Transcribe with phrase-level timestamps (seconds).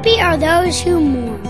[0.00, 1.44] Happy are those who mourn.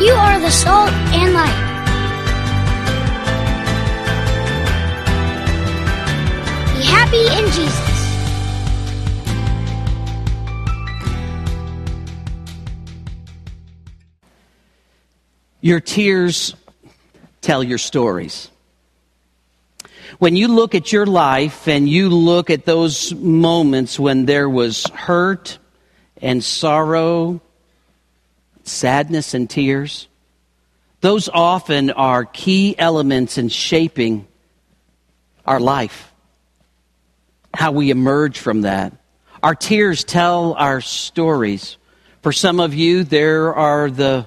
[0.00, 1.58] You are the salt and light.
[6.76, 7.91] Be happy in Jesus.
[15.64, 16.56] Your tears
[17.40, 18.50] tell your stories.
[20.18, 24.84] When you look at your life and you look at those moments when there was
[24.92, 25.58] hurt
[26.20, 27.40] and sorrow,
[28.64, 30.08] sadness and tears,
[31.00, 34.26] those often are key elements in shaping
[35.46, 36.12] our life,
[37.54, 38.94] how we emerge from that.
[39.44, 41.76] Our tears tell our stories.
[42.22, 44.26] For some of you, there are the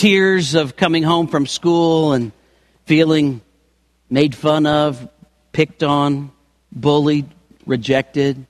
[0.00, 2.32] tears of coming home from school and
[2.86, 3.42] feeling
[4.08, 5.06] made fun of,
[5.52, 6.32] picked on,
[6.72, 7.28] bullied,
[7.66, 8.46] rejected.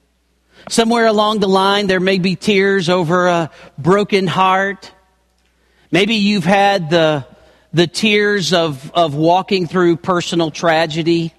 [0.69, 4.93] Somewhere along the line, there may be tears over a broken heart.
[5.91, 7.27] Maybe you've had the,
[7.73, 11.35] the tears of, of walking through personal tragedy.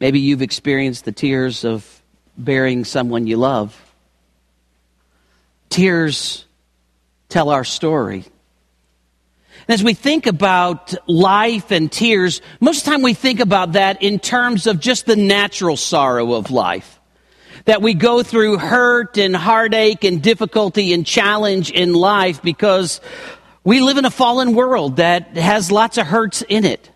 [0.00, 2.02] Maybe you've experienced the tears of
[2.38, 3.78] burying someone you love.
[5.68, 6.46] Tears
[7.28, 8.24] tell our story.
[9.70, 14.02] As we think about life and tears, most of the time we think about that
[14.02, 16.98] in terms of just the natural sorrow of life.
[17.66, 23.00] That we go through hurt and heartache and difficulty and challenge in life because
[23.62, 26.90] we live in a fallen world that has lots of hurts in it.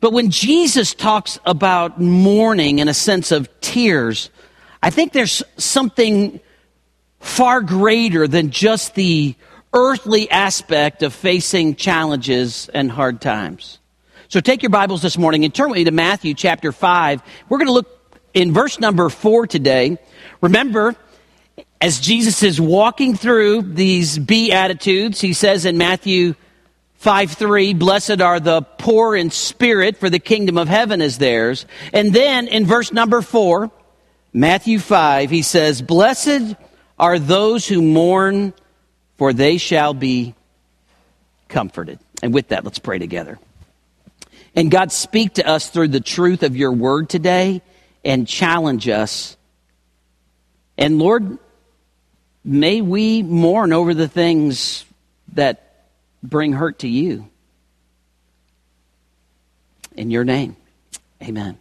[0.00, 4.30] But when Jesus talks about mourning in a sense of tears,
[4.82, 6.40] I think there's something
[7.20, 9.34] far greater than just the
[9.72, 13.78] earthly aspect of facing challenges and hard times.
[14.28, 17.22] So take your Bibles this morning and turn with me to Matthew chapter 5.
[17.48, 19.98] We're going to look in verse number 4 today.
[20.40, 20.94] Remember,
[21.80, 26.34] as Jesus is walking through these Beatitudes, he says in Matthew
[26.96, 31.64] 5 3, Blessed are the poor in spirit, for the kingdom of heaven is theirs.
[31.92, 33.70] And then in verse number 4,
[34.32, 36.56] Matthew 5, he says, Blessed
[36.98, 38.52] are those who mourn
[39.18, 40.34] for they shall be
[41.48, 41.98] comforted.
[42.22, 43.38] And with that, let's pray together.
[44.54, 47.62] And God, speak to us through the truth of your word today
[48.04, 49.36] and challenge us.
[50.76, 51.38] And Lord,
[52.44, 54.84] may we mourn over the things
[55.34, 55.86] that
[56.22, 57.28] bring hurt to you.
[59.96, 60.56] In your name,
[61.22, 61.58] amen.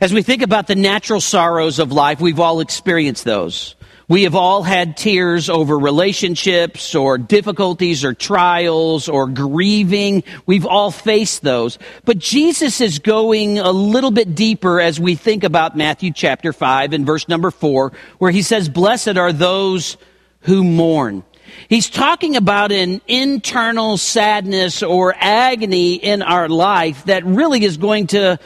[0.00, 3.76] As we think about the natural sorrows of life, we've all experienced those.
[4.10, 10.24] We have all had tears over relationships or difficulties or trials or grieving.
[10.46, 11.78] We've all faced those.
[12.04, 16.92] But Jesus is going a little bit deeper as we think about Matthew chapter 5
[16.92, 19.96] and verse number 4, where he says, Blessed are those
[20.40, 21.22] who mourn.
[21.68, 28.08] He's talking about an internal sadness or agony in our life that really is going
[28.08, 28.40] to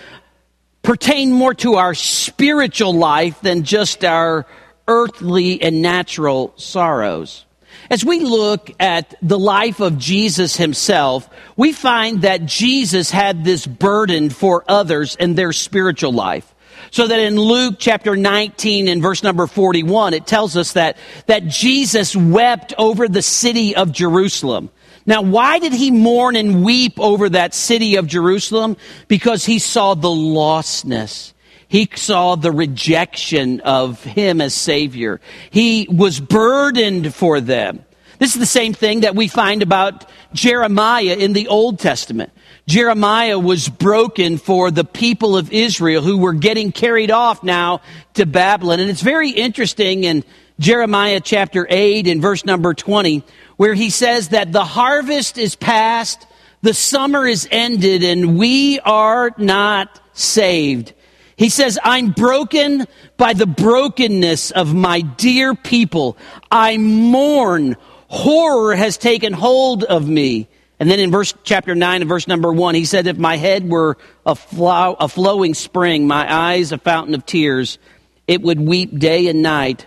[0.83, 4.45] pertain more to our spiritual life than just our
[4.89, 7.45] earthly and natural sorrows.
[7.91, 13.67] As we look at the life of Jesus himself, we find that Jesus had this
[13.67, 16.55] burden for others in their spiritual life.
[16.91, 20.97] So that in Luke chapter 19 and verse number 41, it tells us that,
[21.27, 24.71] that Jesus wept over the city of Jerusalem.
[25.07, 28.77] Now, why did he mourn and weep over that city of Jerusalem?
[29.09, 31.34] Because he saw the lostness
[31.69, 35.21] he saw the rejection of him as Savior.
[35.51, 37.85] He was burdened for them.
[38.19, 42.31] This is the same thing that we find about Jeremiah in the Old Testament.
[42.67, 47.83] Jeremiah was broken for the people of Israel who were getting carried off now
[48.15, 48.81] to Babylon.
[48.81, 50.25] And it's very interesting in
[50.59, 53.25] Jeremiah chapter 8 and verse number 20,
[53.57, 56.27] where he says that the harvest is past,
[56.63, 60.95] the summer is ended, and we are not saved.
[61.37, 62.87] He says, I'm broken
[63.17, 66.17] by the brokenness of my dear people.
[66.51, 67.77] I mourn.
[68.09, 70.49] Horror has taken hold of me.
[70.79, 73.69] And then in verse chapter 9 and verse number 1, he said, If my head
[73.69, 73.97] were
[74.27, 77.79] a, flow, a flowing spring, my eyes a fountain of tears,
[78.27, 79.87] it would weep day and night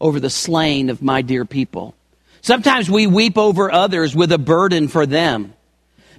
[0.00, 1.94] over the slain of my dear people.
[2.42, 5.53] Sometimes we weep over others with a burden for them.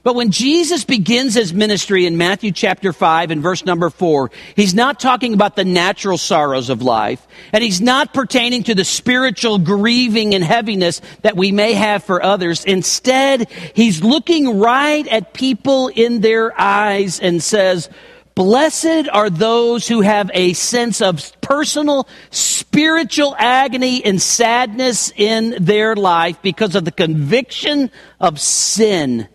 [0.06, 4.76] But when Jesus begins his ministry in Matthew chapter 5 and verse number 4, he's
[4.76, 9.58] not talking about the natural sorrows of life, and he's not pertaining to the spiritual
[9.58, 12.64] grieving and heaviness that we may have for others.
[12.66, 17.90] Instead, he's looking right at people in their eyes and says,
[18.36, 25.96] Blessed are those who have a sense of personal spiritual agony and sadness in their
[25.96, 29.30] life because of the conviction of sin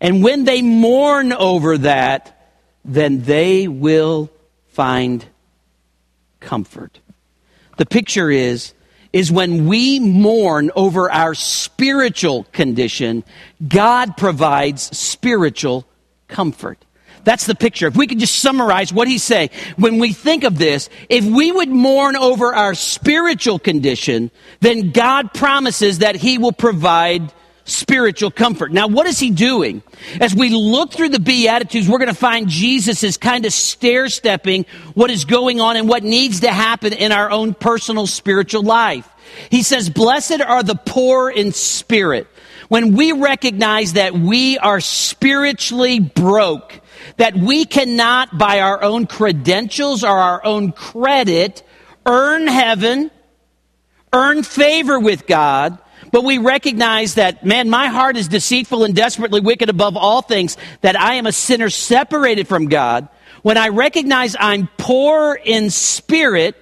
[0.00, 2.52] and when they mourn over that,
[2.84, 4.30] then they will
[4.68, 5.24] find
[6.40, 6.98] comfort.
[7.76, 8.74] The picture is
[9.12, 13.24] is when we mourn over our spiritual condition,
[13.66, 15.84] God provides spiritual
[16.28, 16.78] comfort.
[17.24, 17.86] That's the picture.
[17.88, 21.52] If we could just summarize what he's saying, when we think of this, if we
[21.52, 24.30] would mourn over our spiritual condition,
[24.60, 27.32] then God promises that he will provide
[27.70, 28.72] spiritual comfort.
[28.72, 29.82] Now, what is he doing?
[30.20, 34.08] As we look through the Beatitudes, we're going to find Jesus is kind of stair
[34.08, 38.62] stepping what is going on and what needs to happen in our own personal spiritual
[38.62, 39.08] life.
[39.50, 42.26] He says, Blessed are the poor in spirit.
[42.68, 46.80] When we recognize that we are spiritually broke,
[47.16, 51.62] that we cannot, by our own credentials or our own credit,
[52.06, 53.10] earn heaven,
[54.12, 55.78] earn favor with God,
[56.10, 60.56] but we recognize that, man, my heart is deceitful and desperately wicked above all things,
[60.80, 63.08] that I am a sinner separated from God.
[63.42, 66.56] When I recognize I'm poor in spirit,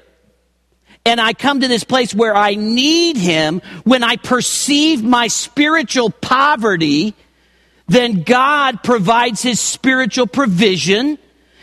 [1.04, 6.10] and I come to this place where I need Him, when I perceive my spiritual
[6.10, 7.14] poverty,
[7.86, 11.18] then God provides His spiritual provision.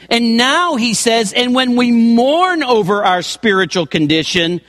[0.09, 4.61] And now he says, and when we mourn over our spiritual condition,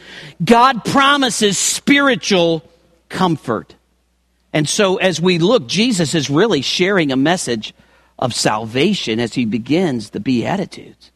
[0.43, 2.63] God promises spiritual
[3.17, 3.75] comfort.
[4.53, 7.75] And so, as we look, Jesus is really sharing a message
[8.19, 11.11] of salvation as he begins the Beatitudes.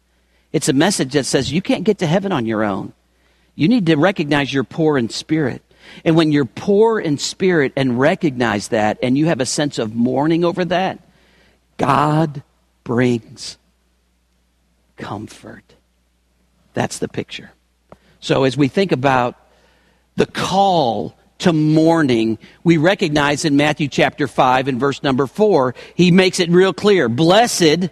[0.50, 2.94] It's a message that says you can't get to heaven on your own.
[3.54, 5.62] You need to recognize you're poor in spirit.
[6.02, 9.94] And when you're poor in spirit and recognize that, and you have a sense of
[9.94, 11.00] mourning over that,
[11.76, 12.42] God
[12.82, 13.58] brings
[14.96, 15.74] comfort.
[16.72, 17.50] That's the picture.
[18.20, 19.36] So, as we think about
[20.16, 26.10] the call to mourning, we recognize in Matthew chapter 5 and verse number 4, he
[26.10, 27.08] makes it real clear.
[27.08, 27.90] Blessed,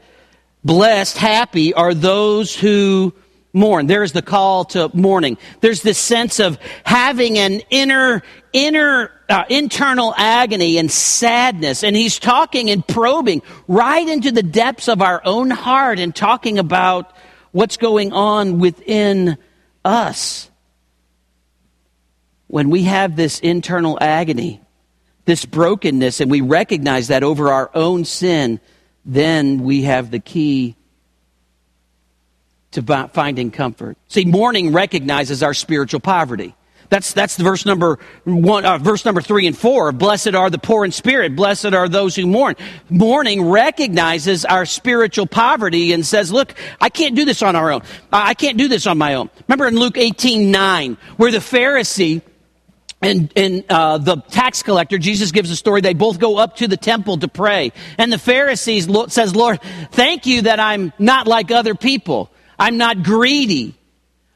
[0.64, 3.12] blessed, happy are those who
[3.52, 3.86] mourn.
[3.86, 5.38] There's the call to mourning.
[5.60, 8.22] There's this sense of having an inner,
[8.52, 11.82] inner, uh, internal agony and sadness.
[11.82, 16.58] And he's talking and probing right into the depths of our own heart and talking
[16.58, 17.12] about
[17.52, 19.38] what's going on within
[19.84, 20.50] us
[22.48, 24.60] when we have this internal agony,
[25.26, 28.58] this brokenness, and we recognize that over our own sin,
[29.04, 30.74] then we have the key
[32.72, 33.96] to finding comfort.
[34.08, 36.54] See, mourning recognizes our spiritual poverty.
[36.90, 39.92] That's, that's verse number one, uh, verse number three and four.
[39.92, 41.36] Blessed are the poor in spirit.
[41.36, 42.56] Blessed are those who mourn.
[42.88, 47.82] Mourning recognizes our spiritual poverty and says, look, I can't do this on our own.
[48.10, 49.28] I can't do this on my own.
[49.48, 52.22] Remember in Luke 18, 9, where the Pharisee
[53.00, 55.80] and, and uh, the tax collector, Jesus gives a story.
[55.80, 59.60] They both go up to the temple to pray, and the Pharisees lo- says, "Lord,
[59.92, 62.30] thank you that I'm not like other people.
[62.58, 63.74] I'm not greedy.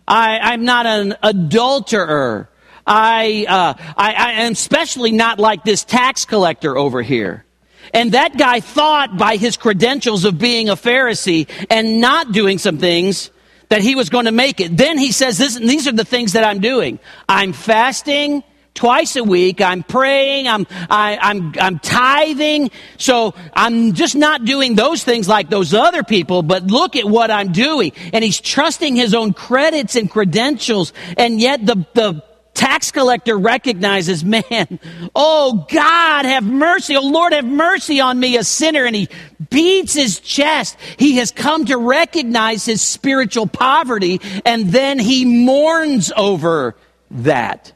[0.06, 2.48] I, I'm not an adulterer.
[2.86, 7.44] I, uh, I, I am especially not like this tax collector over here."
[7.92, 12.78] And that guy thought by his credentials of being a Pharisee and not doing some
[12.78, 13.30] things
[13.68, 14.76] that he was going to make it.
[14.76, 16.98] Then he says, this, these are the things that I'm doing.
[17.28, 19.60] I'm fasting twice a week.
[19.60, 20.48] I'm praying.
[20.48, 22.70] I'm, I, I'm, I'm tithing.
[22.98, 27.30] So I'm just not doing those things like those other people, but look at what
[27.30, 27.92] I'm doing.
[28.12, 30.92] And he's trusting his own credits and credentials.
[31.16, 32.24] And yet the, the
[32.54, 34.78] tax collector recognizes, man,
[35.14, 36.96] oh God, have mercy.
[36.96, 38.84] Oh Lord, have mercy on me, a sinner.
[38.84, 39.08] And he
[39.50, 40.76] beats his chest.
[40.96, 46.74] He has come to recognize his spiritual poverty and then he mourns over
[47.10, 47.72] that.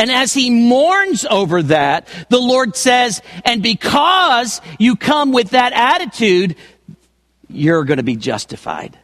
[0.00, 5.74] And as he mourns over that, the Lord says, and because you come with that
[5.74, 6.56] attitude,
[7.50, 8.98] you're going to be justified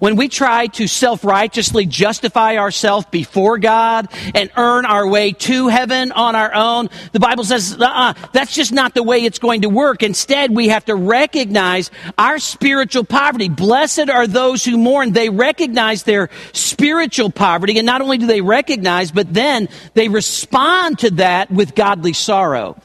[0.00, 5.68] when we try to self righteously justify ourselves before God and earn our way to
[5.68, 9.62] heaven on our own, the Bible says uh-uh, that's just not the way it's going
[9.62, 10.02] to work.
[10.02, 13.48] Instead, we have to recognize our spiritual poverty.
[13.48, 15.12] Blessed are those who mourn.
[15.12, 20.98] They recognize their spiritual poverty, and not only do they recognize, but then they respond
[21.00, 22.76] to that with godly sorrow.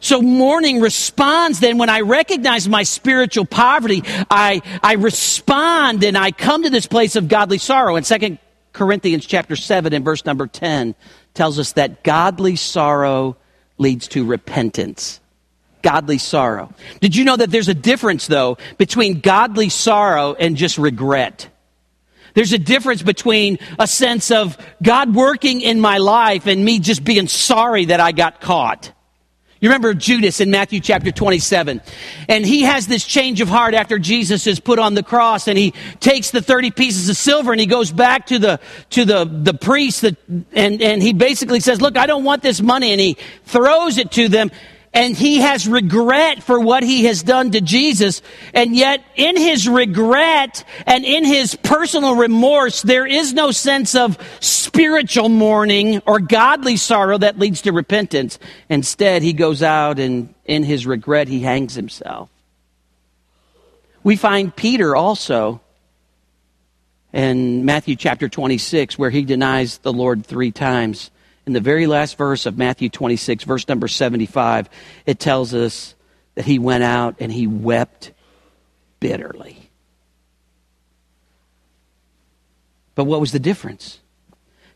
[0.00, 6.30] So mourning responds then when I recognize my spiritual poverty, I, I respond and I
[6.30, 7.96] come to this place of godly sorrow.
[7.96, 8.38] And 2
[8.72, 10.94] Corinthians chapter 7 and verse number 10
[11.34, 13.36] tells us that godly sorrow
[13.78, 15.20] leads to repentance.
[15.82, 16.72] Godly sorrow.
[17.00, 21.48] Did you know that there's a difference though between godly sorrow and just regret?
[22.34, 27.04] There's a difference between a sense of God working in my life and me just
[27.04, 28.92] being sorry that I got caught.
[29.60, 31.82] You remember Judas in Matthew chapter 27.
[32.30, 35.58] And he has this change of heart after Jesus is put on the cross and
[35.58, 38.58] he takes the 30 pieces of silver and he goes back to the,
[38.90, 40.16] to the, the priest that,
[40.52, 42.92] and, and he basically says, look, I don't want this money.
[42.92, 44.50] And he throws it to them
[44.92, 48.22] and he has regret for what he has done to Jesus.
[48.52, 54.18] And yet, in his regret and in his personal remorse, there is no sense of
[54.40, 58.38] spiritual mourning or godly sorrow that leads to repentance.
[58.68, 62.28] Instead, he goes out and in his regret, he hangs himself.
[64.02, 65.60] We find Peter also
[67.12, 71.10] in Matthew chapter 26, where he denies the Lord three times
[71.46, 74.68] in the very last verse of Matthew 26, verse number 75,
[75.06, 75.94] it tells us
[76.34, 78.12] that he went out and he wept
[79.00, 79.70] bitterly.
[82.94, 83.98] But what was the difference?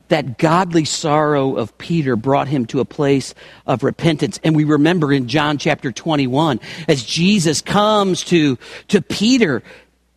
[0.08, 3.34] That godly sorrow of Peter brought him to a place
[3.66, 4.38] of repentance.
[4.42, 9.62] And we remember in John chapter 21, as Jesus comes to, to Peter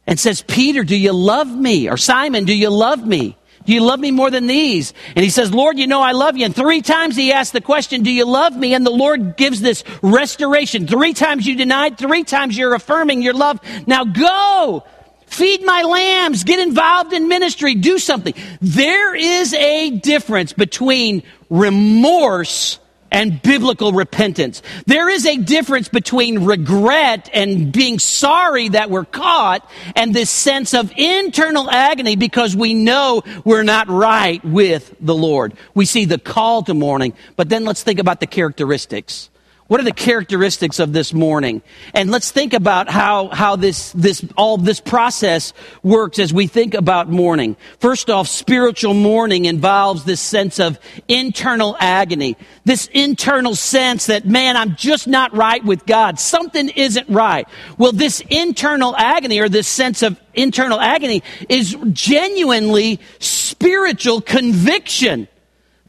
[0.06, 1.90] and says, Peter, do you love me?
[1.90, 3.37] Or Simon, do you love me?
[3.68, 4.94] Do you love me more than these?
[5.14, 6.46] And he says, Lord, you know I love you.
[6.46, 8.74] And three times he asks the question, Do you love me?
[8.74, 10.88] And the Lord gives this restoration.
[10.88, 13.60] Three times you denied, three times you're affirming your love.
[13.86, 14.86] Now go!
[15.26, 16.46] Feed my lambs.
[16.46, 17.76] Get involved in ministry.
[17.76, 18.34] Do something.
[18.62, 22.80] There is a difference between remorse
[23.12, 24.62] and biblical repentance.
[24.86, 30.74] There is a difference between regret and being sorry that we're caught and this sense
[30.74, 35.54] of internal agony because we know we're not right with the Lord.
[35.74, 39.30] We see the call to mourning, but then let's think about the characteristics.
[39.68, 41.62] What are the characteristics of this mourning?
[41.94, 45.52] And let's think about how, how this, this, all this process
[45.84, 47.58] works as we think about mourning.
[47.80, 52.38] First off, spiritual mourning involves this sense of internal agony.
[52.64, 56.18] This internal sense that, man, I'm just not right with God.
[56.18, 57.46] Something isn't right.
[57.78, 65.28] Well, this internal agony or this sense of internal agony is genuinely spiritual conviction.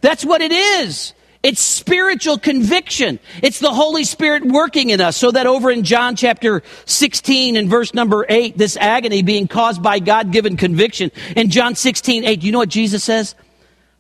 [0.01, 1.13] That's what it is.
[1.49, 3.19] It's spiritual conviction.
[3.43, 5.17] It's the Holy Spirit working in us.
[5.17, 9.83] So that over in John chapter 16 and verse number 8, this agony being caused
[9.83, 11.11] by God given conviction.
[11.37, 13.35] In John 16, 8, do you know what Jesus says?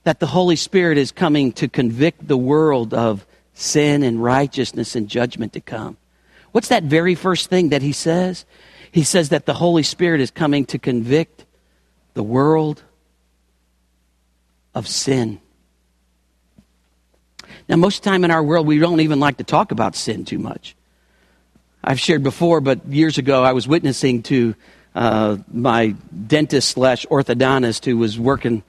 [0.04, 5.08] That the Holy Spirit is coming to convict the world of sin and righteousness and
[5.08, 5.96] judgment to come.
[6.52, 8.44] What's that very first thing that he says?
[8.92, 11.46] He says that the Holy Spirit is coming to convict
[12.12, 12.82] the world
[14.74, 15.40] of sin
[17.68, 19.94] now, most of the time in our world, we don't even like to talk about
[19.94, 20.74] sin too much.
[21.84, 24.54] I've shared before, but years ago, I was witnessing to
[24.94, 25.94] uh, my
[26.26, 28.62] dentist slash orthodontist who was working,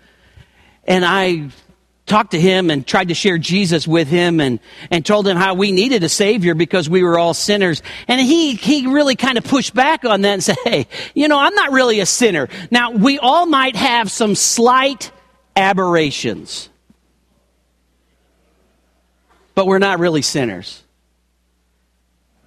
[0.85, 1.49] and I
[2.05, 4.59] talked to him and tried to share Jesus with him and,
[4.91, 7.83] and told him how we needed a Savior because we were all sinners.
[8.07, 11.39] And he, he really kind of pushed back on that and said, hey, you know,
[11.39, 12.49] I'm not really a sinner.
[12.71, 15.11] Now, we all might have some slight
[15.55, 16.69] aberrations
[19.59, 20.81] but we're not really sinners.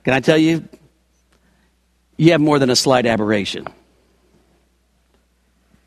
[0.02, 0.66] Can I tell you?
[2.16, 3.66] You have more than a slight aberration.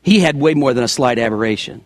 [0.02, 1.84] He had way more than a slight aberration.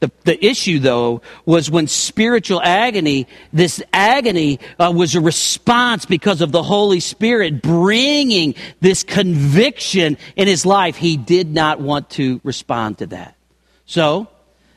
[0.00, 6.40] The, the issue, though, was when spiritual agony, this agony uh, was a response because
[6.40, 10.96] of the Holy Spirit bringing this conviction in his life.
[10.96, 13.36] He did not want to respond to that.
[13.84, 14.28] So,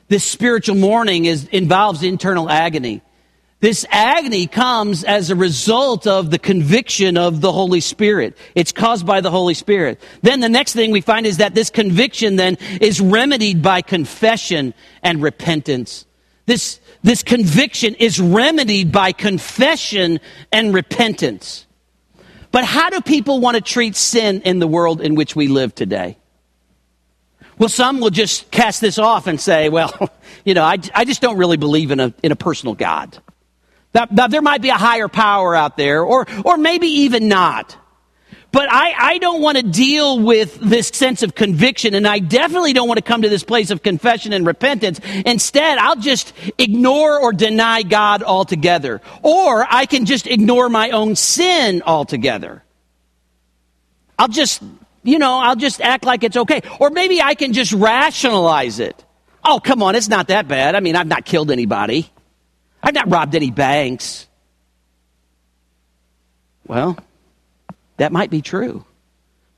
[0.10, 3.02] this spiritual mourning is, involves internal agony.
[3.66, 8.38] This agony comes as a result of the conviction of the Holy Spirit.
[8.54, 10.00] It's caused by the Holy Spirit.
[10.22, 14.76] Then the next thing we find is that this conviction then is remedied by confession
[15.02, 16.06] and repentance.
[16.46, 20.20] This, this conviction is remedied by confession
[20.52, 21.66] and repentance.
[22.52, 25.74] But how do people want to treat sin in the world in which we live
[25.74, 26.20] today?
[27.58, 30.12] Well, some will just cast this off and say, well,
[30.46, 33.18] you know, I, I just don't really believe in a, in a personal God.
[33.96, 37.78] That, that there might be a higher power out there, or, or maybe even not.
[38.56, 42.72] but I, I don't want to deal with this sense of conviction, and I definitely
[42.72, 45.02] don't want to come to this place of confession and repentance.
[45.26, 49.02] Instead, I'll just ignore or deny God altogether.
[49.24, 52.64] Or I can just ignore my own sin altogether.
[54.18, 54.64] I'll just,
[55.04, 56.62] you know, I'll just act like it's okay.
[56.80, 59.04] Or maybe I can just rationalize it.
[59.44, 60.76] Oh, come on, it's not that bad.
[60.76, 62.10] I mean, I've not killed anybody.
[62.86, 64.28] I've not robbed any banks.
[66.68, 66.96] Well,
[67.98, 68.86] that might be true.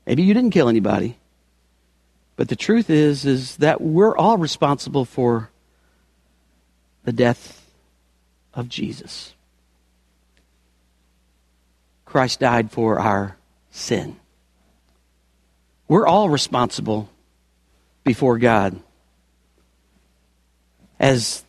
[0.06, 1.18] Maybe you didn't kill anybody.
[2.36, 5.50] But the truth is is that we're all responsible for
[7.04, 7.70] the death
[8.54, 9.34] of Jesus.
[12.06, 13.36] Christ died for our
[13.70, 14.16] sin.
[15.86, 17.10] We're all responsible
[18.04, 18.80] before God.
[20.98, 21.44] As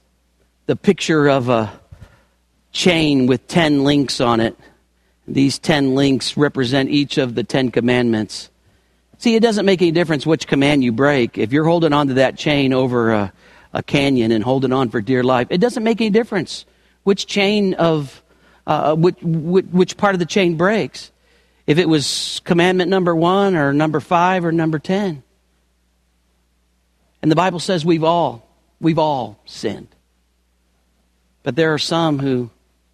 [0.70, 1.82] the picture of a
[2.72, 4.56] chain with 10 links on it,
[5.28, 8.52] these 10 links represent each of the 10 commandments.
[9.18, 11.40] See, it doesn't make any difference which command you break.
[11.40, 13.34] If you're holding on to that chain over a,
[13.74, 16.66] a canyon and holding on for dear life, it doesn't make any difference
[17.02, 18.22] which chain of,
[18.68, 21.12] uh, which, which, which part of the chain breaks
[21.66, 25.24] if it was commandment number one or number five or number ten.
[27.24, 28.48] And the Bible says we've all,
[28.80, 29.96] we've all sinned.
[31.43, 32.50] But there are some who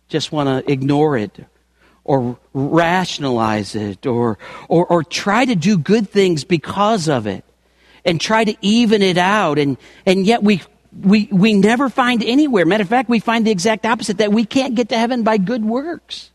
[0.07, 1.45] just want to ignore it
[2.03, 4.37] or rationalize it or,
[4.69, 7.43] or, or try to do good things because of it
[8.05, 9.57] and try to even it out.
[9.57, 10.61] And, and yet we,
[11.01, 12.65] we, we never find anywhere.
[12.65, 15.37] Matter of fact, we find the exact opposite that we can't get to heaven by
[15.37, 16.29] good works.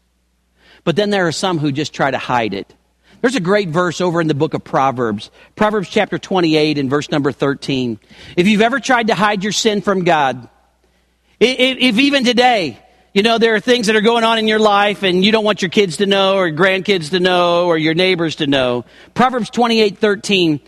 [0.83, 2.75] But then there are some who just try to hide it.
[3.21, 7.11] There's a great verse over in the book of Proverbs, Proverbs chapter 28 and verse
[7.11, 8.01] number 13.
[8.37, 10.49] If you've ever tried to hide your sin from God,
[11.41, 12.79] if, even today,
[13.15, 15.45] you know, there are things that are going on in your life and you don't
[15.45, 18.85] want your kids to know or grandkids to know or your neighbors to know.
[19.15, 20.61] Proverbs 28 13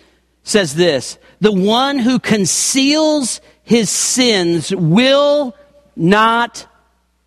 [0.42, 5.54] says this The one who conceals his sins will
[5.94, 6.66] not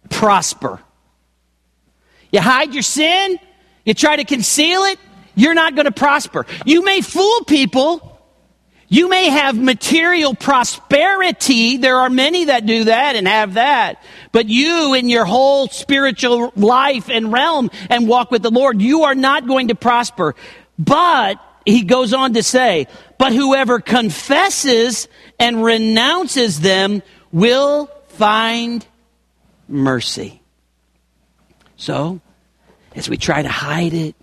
[0.10, 0.82] prosper.
[2.32, 3.40] You hide your sin,
[3.86, 5.00] you try to conceal it,
[5.36, 6.46] you're not going to prosper.
[6.66, 8.15] You may fool people.
[8.88, 11.78] You may have material prosperity.
[11.78, 14.04] There are many that do that and have that.
[14.32, 19.04] But you, in your whole spiritual life and realm and walk with the Lord, you
[19.04, 20.36] are not going to prosper.
[20.78, 25.08] But, he goes on to say, but whoever confesses
[25.40, 28.86] and renounces them will find
[29.68, 30.42] mercy.
[31.76, 32.22] So,
[32.96, 34.16] as we try to hide it,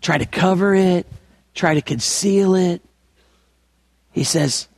[0.00, 1.06] try to cover it,
[1.54, 2.82] try to conceal it,
[4.12, 4.68] he says,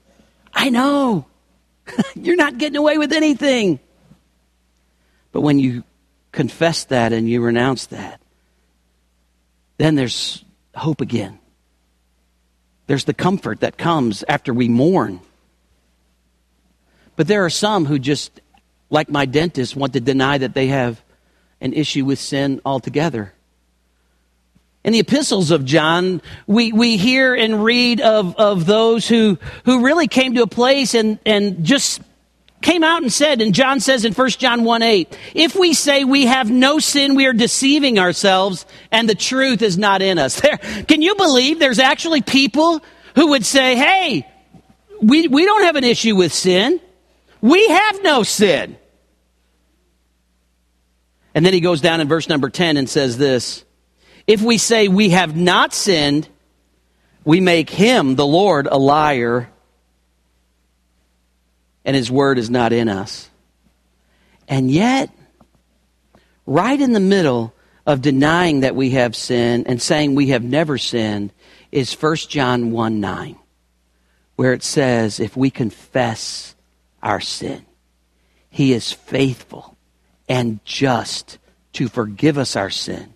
[0.53, 1.27] I know.
[2.15, 3.81] You're not getting away with anything.
[5.33, 5.85] But when you
[6.31, 8.21] confess that and you renounce that,
[9.79, 11.39] then there's hope again.
[12.87, 15.21] There's the comfort that comes after we mourn.
[17.17, 18.41] But there are some who just,
[18.91, 21.03] like my dentist, want to deny that they have
[21.61, 23.33] an issue with sin altogether.
[24.85, 29.85] In the epistles of John, we, we hear and read of, of those who, who
[29.85, 32.03] really came to a place and, and just
[32.63, 36.03] came out and said, and John says in 1 John 1 8, if we say
[36.03, 40.41] we have no sin, we are deceiving ourselves and the truth is not in us.
[40.43, 42.83] There, can you believe there's actually people
[43.15, 44.27] who would say, hey,
[45.01, 46.81] we, we don't have an issue with sin.
[47.41, 48.77] We have no sin.
[51.35, 53.65] And then he goes down in verse number 10 and says this
[54.33, 56.27] If we say we have not sinned,
[57.23, 59.51] we make him, the Lord, a liar,
[61.85, 63.29] and his word is not in us.
[64.49, 65.11] And yet,
[66.47, 67.53] right in the middle
[67.85, 71.31] of denying that we have sinned and saying we have never sinned
[71.71, 73.37] is 1 John 1 9,
[74.37, 76.55] where it says, If we confess
[77.03, 77.67] our sin,
[78.49, 79.77] he is faithful
[80.27, 81.37] and just
[81.75, 83.12] to forgive us our sin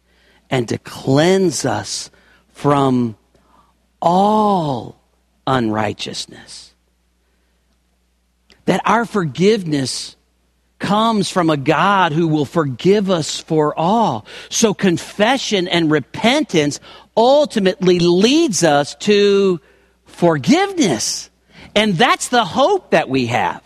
[0.51, 2.11] and to cleanse us
[2.49, 3.17] from
[4.01, 5.01] all
[5.47, 6.75] unrighteousness.
[8.67, 10.17] That our forgiveness
[10.79, 14.27] comes from a God who will forgive us for all.
[14.49, 16.81] So confession and repentance
[17.17, 19.61] ultimately leads us to
[20.05, 21.31] forgiveness.
[21.75, 23.63] And that's the hope that we have.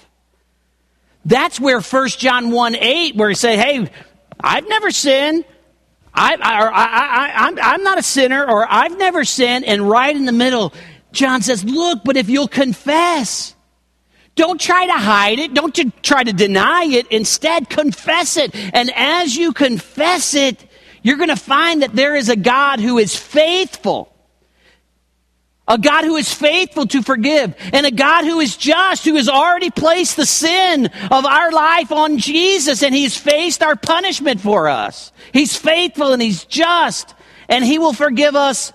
[1.24, 3.90] That's where 1 John 1 8, where he say, hey,
[4.38, 5.44] I've never sinned.
[6.12, 9.64] I, I, I, I'm, I'm not a sinner, or I've never sinned.
[9.64, 10.72] And right in the middle,
[11.12, 13.54] John says, look, but if you'll confess,
[14.34, 15.54] don't try to hide it.
[15.54, 17.06] Don't try to deny it.
[17.08, 18.54] Instead, confess it.
[18.54, 20.64] And as you confess it,
[21.02, 24.14] you're going to find that there is a God who is faithful.
[25.70, 29.28] A God who is faithful to forgive, and a God who is just, who has
[29.28, 34.68] already placed the sin of our life on Jesus, and He's faced our punishment for
[34.68, 35.12] us.
[35.32, 37.14] He's faithful and He's just,
[37.48, 38.72] and He will forgive us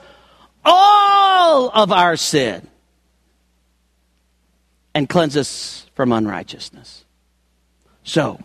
[0.63, 2.65] all of our sin
[4.93, 7.03] and cleanse us from unrighteousness.
[8.05, 8.39] So,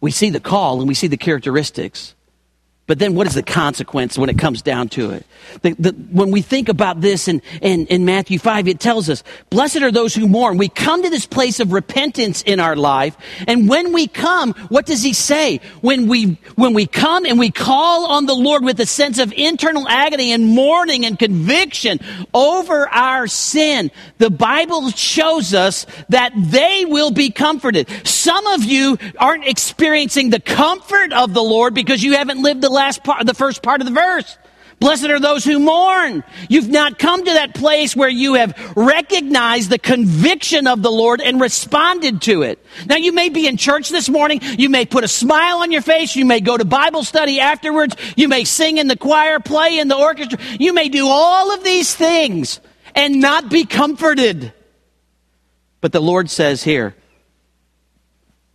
[0.00, 2.14] we see the call and we see the characteristics.
[2.86, 5.24] But then what is the consequence when it comes down to it?
[5.62, 9.24] The, the, when we think about this in, in, in Matthew 5, it tells us,
[9.48, 10.58] blessed are those who mourn.
[10.58, 13.16] We come to this place of repentance in our life.
[13.48, 15.60] And when we come, what does he say?
[15.80, 19.32] When we, when we come and we call on the Lord with a sense of
[19.32, 22.00] internal agony and mourning and conviction
[22.34, 27.88] over our sin, the Bible shows us that they will be comforted.
[28.06, 32.73] Some of you aren't experiencing the comfort of the Lord because you haven't lived the
[32.74, 34.38] last part, the first part of the verse.
[34.80, 36.24] Blessed are those who mourn.
[36.48, 41.20] You've not come to that place where you have recognized the conviction of the Lord
[41.20, 42.64] and responded to it.
[42.86, 44.40] Now you may be in church this morning.
[44.42, 46.16] You may put a smile on your face.
[46.16, 47.96] You may go to Bible study afterwards.
[48.16, 50.38] You may sing in the choir, play in the orchestra.
[50.58, 52.60] You may do all of these things
[52.94, 54.52] and not be comforted.
[55.80, 56.94] But the Lord says here,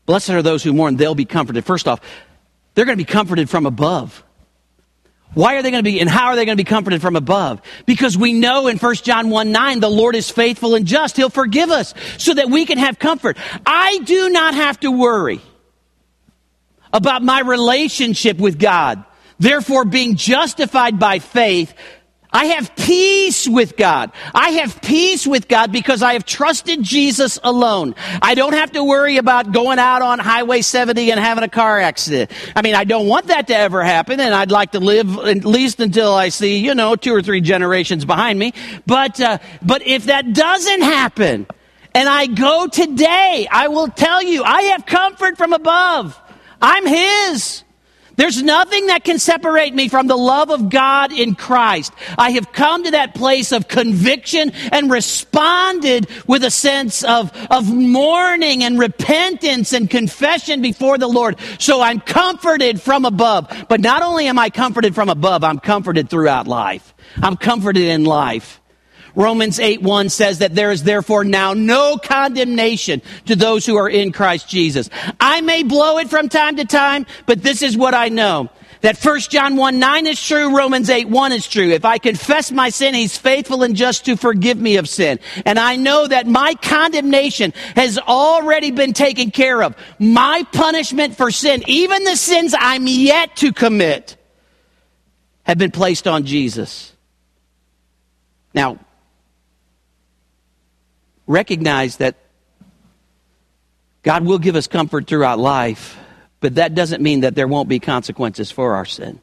[0.06, 0.98] blessed are those who mourn.
[0.98, 1.64] They'll be comforted.
[1.64, 2.02] First off,
[2.80, 4.24] they're going to be comforted from above.
[5.34, 7.18] Why are they going to be, and how are they going to be comforted from
[7.18, 7.62] above?
[7.86, 11.18] Because we know in 1 John 1 9, the Lord is faithful and just.
[11.18, 13.36] He'll forgive us so that we can have comfort.
[13.66, 15.42] I do not have to worry
[16.94, 19.04] about my relationship with God.
[19.40, 21.74] Therefore, being justified by faith,
[22.32, 24.12] I have peace with God.
[24.36, 27.96] I have peace with God because I have trusted Jesus alone.
[28.22, 31.80] I don't have to worry about going out on Highway 70 and having a car
[31.80, 32.32] accident.
[32.56, 35.44] I mean, I don't want that to ever happen, and I'd like to live at
[35.44, 38.54] least until I see, you know, two or three generations behind me.
[38.86, 41.48] But, uh, but if that doesn't happen,
[41.96, 46.20] and I go today, I will tell you, I have comfort from above.
[46.62, 47.64] I'm His.
[48.20, 51.94] There's nothing that can separate me from the love of God in Christ.
[52.18, 57.74] I have come to that place of conviction and responded with a sense of, of
[57.74, 61.40] mourning and repentance and confession before the Lord.
[61.60, 63.48] So I'm comforted from above.
[63.70, 66.94] But not only am I comforted from above, I'm comforted throughout life.
[67.24, 68.59] I'm comforted in life.
[69.20, 73.90] Romans 8 1 says that there is therefore now no condemnation to those who are
[73.90, 74.90] in Christ Jesus.
[75.20, 78.50] I may blow it from time to time, but this is what I know.
[78.80, 81.70] That 1 John 1 9 is true, Romans 8 1 is true.
[81.70, 85.20] If I confess my sin, he's faithful and just to forgive me of sin.
[85.46, 89.76] And I know that my condemnation has already been taken care of.
[90.00, 94.16] My punishment for sin, even the sins I'm yet to commit,
[95.44, 96.94] have been placed on Jesus.
[98.54, 98.80] Now,
[101.30, 102.16] recognize that
[104.02, 105.98] God will give us comfort throughout life,
[106.42, 109.22] but that doesn't mean that there won't be consequences for our sin.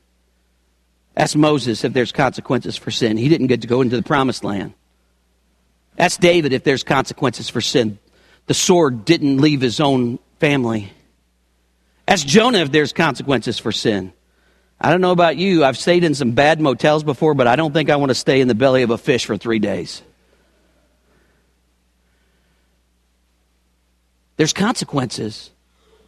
[1.16, 3.16] Ask Moses if there's consequences for sin.
[3.16, 4.74] He didn't get to go into the promised land.
[5.98, 7.98] Ask David if there's consequences for sin.
[8.46, 10.92] The sword didn't leave his own family.
[12.06, 14.12] Ask Jonah if there's consequences for sin.
[14.80, 15.64] I don't know about you.
[15.64, 18.40] I've stayed in some bad motels before, but I don't think I want to stay
[18.40, 20.02] in the belly of a fish for three days.
[24.36, 25.50] There's consequences,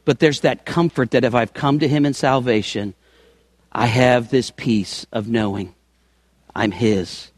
[0.04, 2.94] but there's that comfort that if I've come to Him in salvation,
[3.72, 5.74] I have this peace of knowing
[6.54, 7.30] I'm His.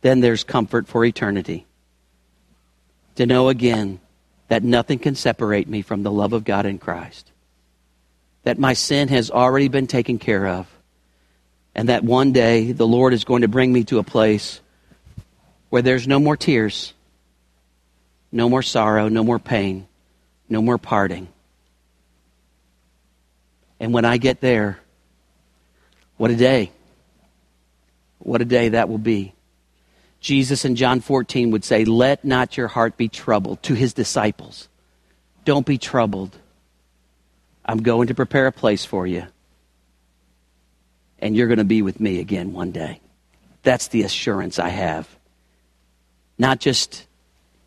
[0.00, 1.66] Then there's comfort for eternity.
[3.16, 4.00] To know again
[4.48, 7.30] that nothing can separate me from the love of God in Christ.
[8.42, 10.68] That my sin has already been taken care of.
[11.74, 14.60] And that one day the Lord is going to bring me to a place
[15.68, 16.94] where there's no more tears,
[18.32, 19.86] no more sorrow, no more pain
[20.48, 21.28] no more parting.
[23.80, 24.78] And when I get there,
[26.16, 26.70] what a day.
[28.18, 29.34] What a day that will be.
[30.20, 34.68] Jesus in John 14 would say, Let not your heart be troubled to his disciples.
[35.44, 36.36] Don't be troubled.
[37.64, 39.26] I'm going to prepare a place for you.
[41.18, 43.00] And you're going to be with me again one day.
[43.62, 45.08] That's the assurance I have.
[46.38, 47.06] Not just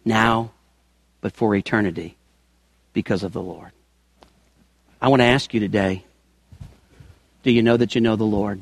[0.06, 0.52] now,
[1.22, 2.18] but for eternity
[3.00, 3.72] because of the Lord.
[5.02, 6.04] I want to ask you today
[7.44, 8.62] do you know that you know the Lord?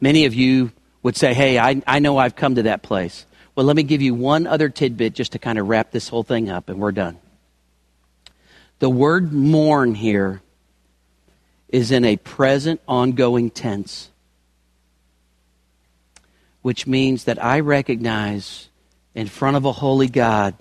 [0.00, 3.26] Many of you would say, hey, I, I know I've come to that place.
[3.54, 6.22] Well, let me give you one other tidbit just to kind of wrap this whole
[6.22, 7.18] thing up, and we're done.
[8.78, 10.40] The word mourn here
[11.68, 14.08] is in a present, ongoing tense,
[16.62, 18.70] which means that I recognize
[19.14, 20.54] in front of a holy God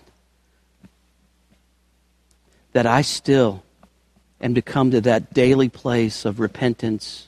[2.74, 3.64] that I still
[4.40, 7.28] am to come to that daily place of repentance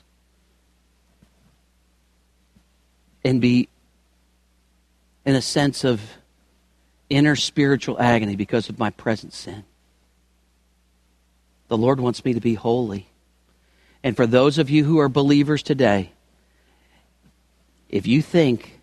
[3.24, 3.68] and be
[5.24, 6.00] in a sense of
[7.08, 9.64] inner spiritual agony because of my present sin.
[11.68, 13.08] The Lord wants me to be holy.
[14.02, 16.12] And for those of you who are believers today,
[17.88, 18.80] if you think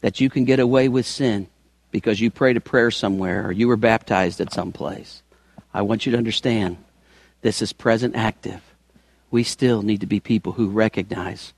[0.00, 1.48] that you can get away with sin
[1.90, 5.22] because you prayed a prayer somewhere or you were baptized at some place,
[5.78, 6.76] I want you to understand
[7.40, 8.60] this is present active.
[9.30, 11.52] We still need to be people who recognize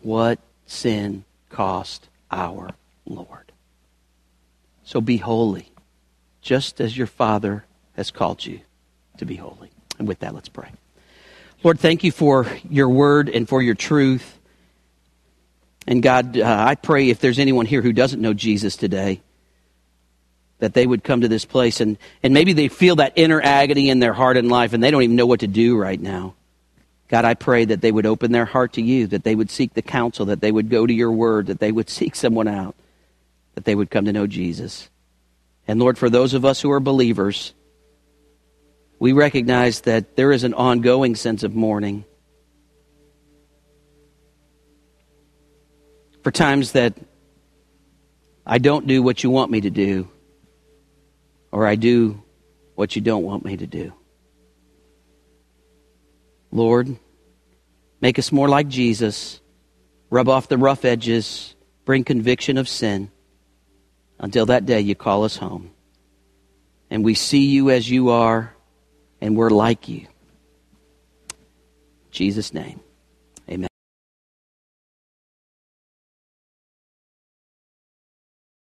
[0.00, 2.70] what sin cost our
[3.04, 3.50] Lord.
[4.84, 5.72] So be holy,
[6.40, 7.64] just as your Father
[7.96, 8.60] has called you
[9.18, 9.72] to be holy.
[9.98, 10.70] And with that, let's pray.
[11.64, 14.38] Lord, thank you for your word and for your truth.
[15.88, 19.20] And God, uh, I pray if there's anyone here who doesn't know Jesus today,
[20.58, 23.90] that they would come to this place and, and maybe they feel that inner agony
[23.90, 26.34] in their heart and life and they don't even know what to do right now.
[27.08, 29.74] God, I pray that they would open their heart to you, that they would seek
[29.74, 32.74] the counsel, that they would go to your word, that they would seek someone out,
[33.54, 34.88] that they would come to know Jesus.
[35.66, 37.52] And Lord, for those of us who are believers,
[38.98, 42.04] we recognize that there is an ongoing sense of mourning.
[46.22, 46.94] For times that
[48.46, 50.08] I don't do what you want me to do,
[51.54, 52.20] or I do
[52.74, 53.92] what you don't want me to do.
[56.50, 56.96] Lord,
[58.00, 59.40] make us more like Jesus,
[60.10, 63.08] rub off the rough edges, bring conviction of sin
[64.18, 65.70] until that day you call us home.
[66.90, 68.52] And we see you as you are,
[69.20, 70.00] and we're like you.
[70.00, 70.08] In
[72.10, 72.80] Jesus' name.